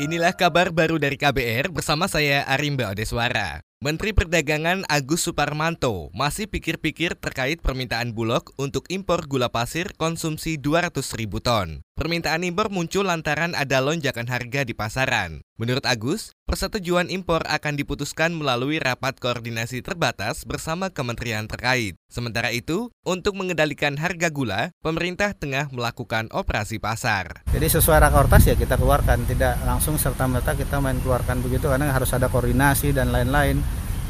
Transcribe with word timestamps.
Inilah 0.00 0.32
kabar 0.32 0.72
baru 0.72 0.96
dari 0.96 1.20
KBR 1.20 1.76
bersama 1.76 2.08
saya 2.08 2.40
Arimba 2.48 2.88
Odeswara. 2.88 3.60
Menteri 3.84 4.16
Perdagangan 4.16 4.88
Agus 4.88 5.28
Suparmanto 5.28 6.08
masih 6.16 6.48
pikir-pikir 6.48 7.20
terkait 7.20 7.60
permintaan 7.60 8.16
Bulog 8.16 8.48
untuk 8.56 8.88
impor 8.88 9.28
gula 9.28 9.52
pasir 9.52 9.92
konsumsi 10.00 10.56
200 10.56 11.04
ribu 11.20 11.44
ton. 11.44 11.84
Permintaan 12.00 12.48
impor 12.48 12.72
muncul 12.72 13.04
lantaran 13.04 13.52
ada 13.52 13.76
lonjakan 13.84 14.24
harga 14.24 14.64
di 14.64 14.72
pasaran. 14.72 15.44
Menurut 15.60 15.84
Agus, 15.84 16.32
persetujuan 16.48 17.12
impor 17.12 17.44
akan 17.44 17.76
diputuskan 17.76 18.32
melalui 18.32 18.80
rapat 18.80 19.20
koordinasi 19.20 19.84
terbatas 19.84 20.48
bersama 20.48 20.88
kementerian 20.88 21.44
terkait. 21.44 22.00
Sementara 22.08 22.56
itu, 22.56 22.88
untuk 23.04 23.36
mengendalikan 23.36 24.00
harga 24.00 24.32
gula, 24.32 24.72
pemerintah 24.80 25.36
tengah 25.36 25.68
melakukan 25.76 26.32
operasi 26.32 26.80
pasar. 26.80 27.44
Jadi 27.52 27.68
sesuai 27.68 28.00
rakortas 28.00 28.48
ya 28.48 28.56
kita 28.56 28.80
keluarkan, 28.80 29.28
tidak 29.28 29.60
langsung 29.68 30.00
serta-merta 30.00 30.56
kita 30.56 30.80
main 30.80 30.96
keluarkan 31.04 31.44
begitu 31.44 31.68
karena 31.68 31.92
harus 31.92 32.16
ada 32.16 32.32
koordinasi 32.32 32.96
dan 32.96 33.12
lain-lain 33.12 33.60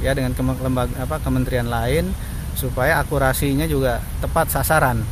ya 0.00 0.16
dengan 0.16 0.32
lembaga 0.56 1.20
kementerian 1.20 1.68
lain 1.68 2.16
supaya 2.56 3.04
akurasinya 3.04 3.68
juga 3.68 4.00
tepat 4.24 4.48
sasaran 4.48 5.04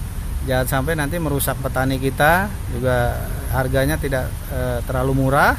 jangan 0.49 0.67
sampai 0.67 0.93
nanti 0.99 1.17
merusak 1.19 1.59
petani 1.61 1.99
kita 1.99 2.51
juga 2.73 3.15
harganya 3.53 4.01
tidak 4.01 4.31
e, 4.51 4.83
terlalu 4.87 5.27
murah. 5.27 5.55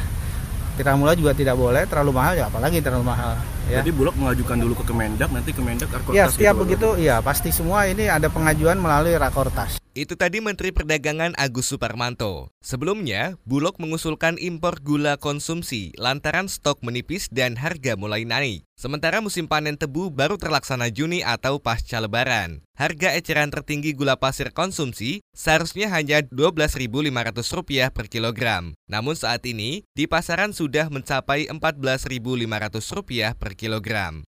Tidak 0.74 0.90
murah 0.98 1.14
juga 1.14 1.38
tidak 1.38 1.54
boleh 1.54 1.86
terlalu 1.86 2.18
mahal 2.18 2.34
ya 2.34 2.50
apalagi 2.50 2.82
terlalu 2.82 3.06
mahal 3.06 3.38
ya. 3.70 3.86
Jadi 3.86 3.94
Bulog 3.94 4.18
mengajukan 4.18 4.58
dulu 4.58 4.74
ke 4.82 4.90
Kemendak 4.90 5.30
nanti 5.30 5.54
Kemendak 5.54 5.86
rakortas 5.94 6.18
Ya 6.18 6.26
setiap 6.26 6.58
gitu, 6.58 6.62
begitu 6.66 6.88
ya 6.98 7.22
pasti 7.22 7.54
semua 7.54 7.86
ini 7.86 8.10
ada 8.10 8.26
pengajuan 8.26 8.82
melalui 8.82 9.14
rakortas 9.14 9.83
itu 9.94 10.18
tadi 10.18 10.42
Menteri 10.42 10.74
Perdagangan 10.74 11.38
Agus 11.38 11.70
Suparmanto. 11.70 12.50
Sebelumnya, 12.66 13.38
Bulog 13.46 13.78
mengusulkan 13.78 14.42
impor 14.42 14.82
gula 14.82 15.22
konsumsi 15.22 15.94
lantaran 16.02 16.50
stok 16.50 16.82
menipis 16.82 17.30
dan 17.30 17.56
harga 17.56 17.94
mulai 17.94 18.26
naik. 18.26 18.66
Sementara 18.74 19.22
musim 19.22 19.46
panen 19.46 19.78
tebu 19.78 20.10
baru 20.10 20.36
terlaksana 20.42 20.90
Juni 20.90 21.22
atau 21.22 21.62
pasca 21.62 22.02
lebaran. 22.02 22.66
Harga 22.74 23.14
eceran 23.14 23.54
tertinggi 23.54 23.94
gula 23.94 24.18
pasir 24.18 24.50
konsumsi 24.50 25.22
seharusnya 25.38 25.94
hanya 25.94 26.26
Rp12.500 26.26 27.94
per 27.94 28.10
kilogram. 28.10 28.74
Namun 28.90 29.14
saat 29.14 29.46
ini, 29.46 29.86
di 29.94 30.10
pasaran 30.10 30.58
sudah 30.58 30.90
mencapai 30.90 31.48
Rp14.500 31.54 33.38
per 33.38 33.54
kilogram. 33.54 34.26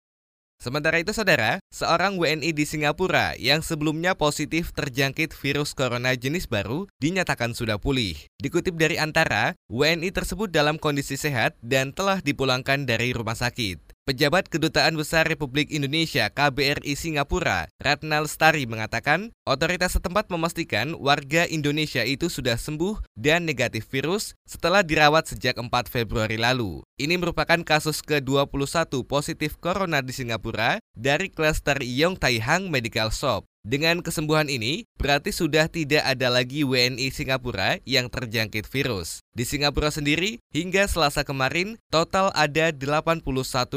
Sementara 0.58 0.98
itu 0.98 1.14
saudara, 1.14 1.62
seorang 1.70 2.18
WNI 2.18 2.50
di 2.50 2.66
Singapura 2.66 3.38
yang 3.38 3.62
sebelumnya 3.62 4.18
positif 4.18 4.74
terjangkit 4.74 5.30
virus 5.30 5.70
corona 5.70 6.18
jenis 6.18 6.50
baru 6.50 6.90
dinyatakan 6.98 7.54
sudah 7.54 7.78
pulih. 7.78 8.18
Dikutip 8.42 8.74
dari 8.74 8.98
Antara, 8.98 9.54
WNI 9.70 10.10
tersebut 10.10 10.50
dalam 10.50 10.74
kondisi 10.74 11.14
sehat 11.14 11.54
dan 11.62 11.94
telah 11.94 12.18
dipulangkan 12.18 12.90
dari 12.90 13.14
rumah 13.14 13.38
sakit. 13.38 13.87
Pejabat 14.08 14.48
Kedutaan 14.48 14.96
Besar 14.96 15.28
Republik 15.28 15.68
Indonesia 15.68 16.32
KBRI 16.32 16.96
Singapura, 16.96 17.68
Ratna 17.76 18.24
Lestari 18.24 18.64
mengatakan, 18.64 19.36
otoritas 19.44 20.00
setempat 20.00 20.32
memastikan 20.32 20.96
warga 20.96 21.44
Indonesia 21.44 22.00
itu 22.00 22.32
sudah 22.32 22.56
sembuh 22.56 23.04
dan 23.12 23.44
negatif 23.44 23.84
virus 23.92 24.32
setelah 24.48 24.80
dirawat 24.80 25.28
sejak 25.28 25.60
4 25.60 25.68
Februari 25.92 26.40
lalu. 26.40 26.80
Ini 26.96 27.20
merupakan 27.20 27.60
kasus 27.60 28.00
ke-21 28.00 28.88
positif 29.04 29.60
corona 29.60 30.00
di 30.00 30.16
Singapura 30.16 30.80
dari 30.96 31.28
klaster 31.28 31.76
Yong 31.84 32.16
Tai 32.16 32.40
Hang 32.40 32.72
Medical 32.72 33.12
Shop. 33.12 33.44
Dengan 33.60 34.00
kesembuhan 34.00 34.48
ini, 34.48 34.88
berarti 34.96 35.28
sudah 35.28 35.68
tidak 35.68 36.00
ada 36.00 36.32
lagi 36.32 36.64
WNI 36.64 37.12
Singapura 37.12 37.76
yang 37.84 38.08
terjangkit 38.08 38.64
virus. 38.64 39.20
Di 39.38 39.46
Singapura 39.46 39.94
sendiri, 39.94 40.42
hingga 40.50 40.90
selasa 40.90 41.22
kemarin, 41.22 41.78
total 41.94 42.34
ada 42.34 42.74
81 42.74 43.22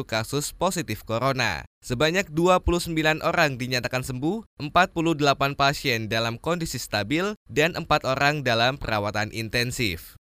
kasus 0.10 0.50
positif 0.58 1.06
corona. 1.06 1.70
Sebanyak 1.86 2.34
29 2.34 2.98
orang 3.22 3.62
dinyatakan 3.62 4.02
sembuh, 4.02 4.42
48 4.58 5.54
pasien 5.54 6.10
dalam 6.10 6.42
kondisi 6.42 6.82
stabil, 6.82 7.38
dan 7.46 7.78
4 7.78 7.86
orang 8.10 8.42
dalam 8.42 8.82
perawatan 8.82 9.30
intensif. 9.38 10.18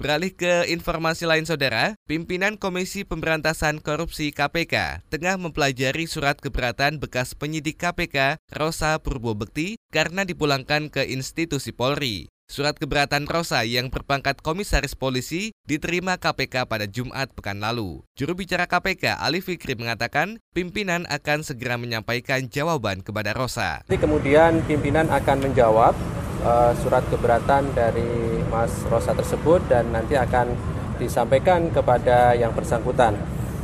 Beralih 0.00 0.32
ke 0.32 0.64
informasi 0.72 1.28
lain 1.28 1.44
saudara, 1.44 1.92
pimpinan 2.08 2.56
Komisi 2.56 3.04
Pemberantasan 3.04 3.84
Korupsi 3.84 4.32
KPK 4.32 5.06
tengah 5.12 5.38
mempelajari 5.38 6.08
surat 6.08 6.40
keberatan 6.40 6.98
bekas 6.98 7.36
penyidik 7.36 7.78
KPK 7.78 8.42
Rosa 8.56 8.96
Purbobekti 8.98 9.78
karena 9.94 10.24
dipulangkan 10.26 10.90
ke 10.90 11.06
institusi 11.06 11.70
Polri. 11.70 12.32
Surat 12.44 12.76
keberatan 12.76 13.24
Rosa 13.24 13.64
yang 13.64 13.88
berpangkat 13.88 14.44
komisaris 14.44 14.92
polisi 14.92 15.56
diterima 15.64 16.20
KPK 16.20 16.68
pada 16.68 16.84
Jumat 16.84 17.32
pekan 17.32 17.56
lalu. 17.56 18.04
Juru 18.20 18.36
bicara 18.36 18.68
KPK 18.68 19.16
Ali 19.16 19.40
Fikri 19.40 19.72
mengatakan 19.72 20.36
pimpinan 20.52 21.08
akan 21.08 21.40
segera 21.40 21.80
menyampaikan 21.80 22.44
jawaban 22.52 23.00
kepada 23.00 23.32
Rosa. 23.32 23.80
Nanti 23.88 23.96
kemudian 23.96 24.60
pimpinan 24.68 25.08
akan 25.08 25.40
menjawab 25.40 25.96
uh, 26.44 26.76
surat 26.84 27.00
keberatan 27.08 27.72
dari 27.72 28.44
Mas 28.52 28.76
Rosa 28.92 29.16
tersebut 29.16 29.64
dan 29.72 29.88
nanti 29.96 30.12
akan 30.12 30.52
disampaikan 31.00 31.72
kepada 31.72 32.36
yang 32.36 32.52
bersangkutan. 32.52 33.16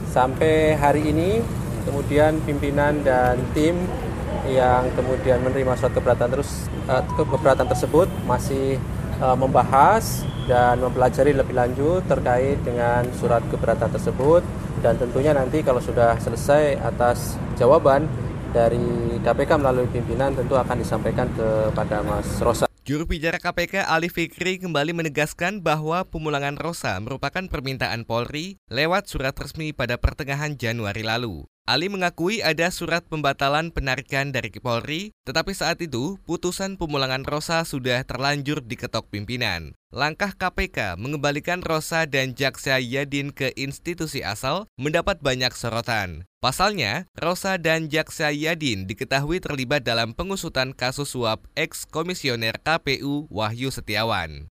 Sampai 0.08 0.72
hari 0.80 1.12
ini 1.12 1.44
kemudian 1.84 2.40
pimpinan 2.48 3.04
dan 3.04 3.44
tim 3.52 3.76
yang 4.48 4.88
kemudian 4.96 5.42
menerima 5.44 5.76
surat 5.76 5.92
keberatan 5.92 6.28
terus 6.32 6.68
uh, 6.88 7.04
keberatan 7.16 7.66
tersebut 7.68 8.08
masih 8.24 8.80
uh, 9.20 9.36
membahas 9.36 10.24
dan 10.48 10.80
mempelajari 10.80 11.36
lebih 11.36 11.54
lanjut 11.54 12.02
terkait 12.08 12.58
dengan 12.64 13.04
surat 13.14 13.44
keberatan 13.52 13.92
tersebut 13.92 14.42
dan 14.80 14.96
tentunya 14.96 15.36
nanti 15.36 15.60
kalau 15.60 15.78
sudah 15.78 16.16
selesai 16.16 16.80
atas 16.80 17.36
jawaban 17.60 18.08
dari 18.50 19.20
KPK 19.22 19.50
melalui 19.62 19.86
pimpinan 19.86 20.34
tentu 20.34 20.58
akan 20.58 20.76
disampaikan 20.82 21.30
kepada 21.30 22.02
Mas 22.02 22.26
Rosa. 22.42 22.66
Juru 22.82 23.06
bicara 23.06 23.38
KPK 23.38 23.86
Ali 23.86 24.10
Fikri 24.10 24.58
kembali 24.58 24.90
menegaskan 24.90 25.62
bahwa 25.62 26.02
pemulangan 26.02 26.58
Rosa 26.58 26.98
merupakan 26.98 27.44
permintaan 27.46 28.02
Polri 28.02 28.58
lewat 28.66 29.06
surat 29.06 29.36
resmi 29.36 29.70
pada 29.70 29.94
pertengahan 30.00 30.58
Januari 30.58 31.06
lalu. 31.06 31.46
Ali 31.70 31.86
mengakui 31.86 32.42
ada 32.42 32.66
surat 32.74 33.06
pembatalan 33.06 33.70
penarikan 33.70 34.34
dari 34.34 34.50
Polri, 34.50 35.14
tetapi 35.22 35.54
saat 35.54 35.78
itu 35.78 36.18
putusan 36.26 36.74
pemulangan 36.74 37.22
Rosa 37.22 37.62
sudah 37.62 38.02
terlanjur 38.02 38.58
diketok 38.58 39.06
pimpinan. 39.06 39.78
Langkah 39.94 40.34
KPK 40.34 40.98
mengembalikan 40.98 41.62
Rosa 41.62 42.10
dan 42.10 42.34
Jaksa 42.34 42.82
Yadin 42.82 43.30
ke 43.30 43.54
institusi 43.54 44.26
asal 44.26 44.66
mendapat 44.82 45.22
banyak 45.22 45.54
sorotan. 45.54 46.26
Pasalnya, 46.42 47.06
Rosa 47.14 47.54
dan 47.54 47.86
Jaksa 47.86 48.34
Yadin 48.34 48.90
diketahui 48.90 49.38
terlibat 49.38 49.86
dalam 49.86 50.10
pengusutan 50.10 50.74
kasus 50.74 51.14
suap 51.14 51.46
ex-komisioner 51.54 52.58
KPU 52.58 53.30
Wahyu 53.30 53.70
Setiawan. 53.70 54.50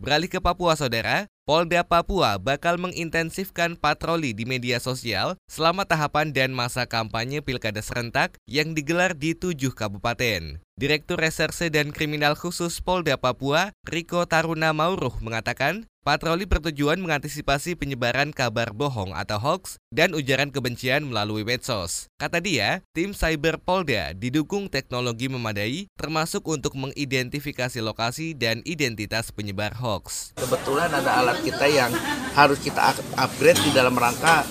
Beralih 0.00 0.32
ke 0.32 0.40
Papua, 0.40 0.72
saudara, 0.72 1.28
Polda 1.46 1.86
Papua 1.86 2.42
bakal 2.42 2.74
mengintensifkan 2.74 3.78
patroli 3.78 4.34
di 4.34 4.42
media 4.42 4.82
sosial 4.82 5.38
selama 5.46 5.86
tahapan 5.86 6.34
dan 6.34 6.50
masa 6.50 6.90
kampanye 6.90 7.38
pilkada 7.38 7.78
serentak 7.86 8.34
yang 8.50 8.74
digelar 8.74 9.14
di 9.14 9.30
tujuh 9.30 9.70
kabupaten. 9.70 10.58
Direktur 10.74 11.22
Reserse 11.22 11.70
dan 11.70 11.94
Kriminal 11.94 12.34
Khusus 12.34 12.82
Polda 12.82 13.14
Papua, 13.14 13.70
Riko 13.86 14.26
Taruna 14.26 14.74
Mauruh 14.74 15.14
mengatakan, 15.22 15.86
Patroli 16.06 16.46
bertujuan 16.46 17.02
mengantisipasi 17.02 17.74
penyebaran 17.74 18.30
kabar 18.30 18.70
bohong 18.70 19.10
atau 19.10 19.42
hoax 19.42 19.82
dan 19.90 20.14
ujaran 20.14 20.54
kebencian 20.54 21.02
melalui 21.02 21.42
medsos. 21.42 22.06
Kata 22.14 22.38
dia, 22.38 22.86
tim 22.94 23.10
Cyber 23.10 23.58
Polda 23.58 24.14
didukung 24.14 24.70
teknologi 24.70 25.26
memadai 25.26 25.90
termasuk 25.98 26.46
untuk 26.46 26.78
mengidentifikasi 26.78 27.82
lokasi 27.82 28.38
dan 28.38 28.62
identitas 28.62 29.34
penyebar 29.34 29.74
hoax. 29.74 30.30
Kebetulan 30.38 30.94
ada 30.94 31.10
alat 31.26 31.35
kita 31.42 31.66
yang 31.68 31.92
harus 32.36 32.60
kita 32.60 32.96
upgrade 33.16 33.60
di 33.64 33.70
dalam 33.72 33.96
rangka 33.96 34.44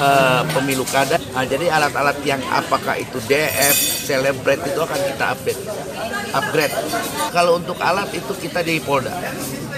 uh, 0.00 0.42
pemilu 0.50 0.84
kada. 0.88 1.20
Nah, 1.36 1.44
jadi 1.44 1.68
alat-alat 1.68 2.18
yang 2.24 2.40
apakah 2.48 2.96
itu 2.96 3.20
DF, 3.28 3.76
Celebrate 4.06 4.62
itu 4.64 4.80
akan 4.80 5.00
kita 5.12 5.24
update, 5.36 5.60
upgrade. 6.32 6.74
Kalau 7.34 7.60
untuk 7.60 7.76
alat 7.82 8.08
itu 8.14 8.32
kita 8.38 8.64
di 8.64 8.80
Polda 8.80 9.12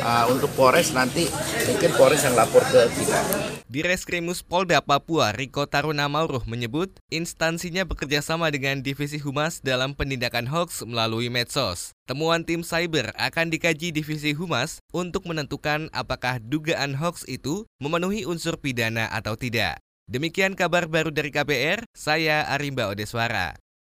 uh, 0.02 0.24
untuk 0.30 0.50
Polres 0.54 0.90
nanti 0.94 1.26
mungkin 1.66 1.90
Polres 1.94 2.22
yang 2.24 2.34
lapor 2.34 2.62
ke 2.66 2.90
kita. 2.98 3.20
Di 3.68 3.84
Reskrimus 3.84 4.40
Polda 4.40 4.80
Papua, 4.80 5.28
Riko 5.36 5.68
Taruna 5.68 6.08
Mauruh 6.08 6.40
menyebut 6.48 6.88
instansinya 7.12 7.84
bekerja 7.84 8.24
sama 8.24 8.48
dengan 8.48 8.80
Divisi 8.80 9.20
Humas 9.20 9.60
dalam 9.60 9.92
penindakan 9.92 10.48
hoax 10.48 10.88
melalui 10.88 11.28
medsos. 11.28 11.92
Temuan 12.08 12.48
tim 12.48 12.64
cyber 12.64 13.12
akan 13.20 13.52
dikaji 13.52 13.92
Divisi 13.92 14.32
Humas 14.32 14.80
untuk 14.96 15.28
menentukan 15.28 15.92
apakah 15.92 16.40
dugaan 16.40 16.96
hoax 16.96 17.28
itu 17.28 17.68
memenuhi 17.76 18.24
unsur 18.24 18.56
pidana 18.56 19.12
atau 19.12 19.36
tidak. 19.36 19.76
Demikian 20.08 20.56
kabar 20.56 20.88
baru 20.88 21.12
dari 21.12 21.28
KBR, 21.28 21.84
saya 21.92 22.48
Arimba 22.48 22.88
Odeswara. 22.88 23.52